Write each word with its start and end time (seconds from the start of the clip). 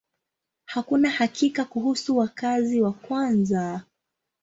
Hakuna 0.65 1.09
hakika 1.09 1.65
kuhusu 1.65 2.17
wakazi 2.17 2.81
wa 2.81 2.91
kwanza. 2.91 3.81